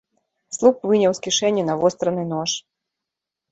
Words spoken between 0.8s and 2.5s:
выняў з кішэні навостраны